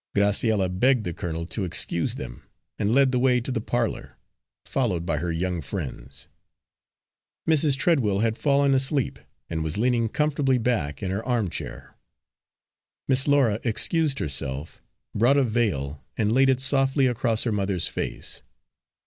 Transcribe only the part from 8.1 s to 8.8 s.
had fallen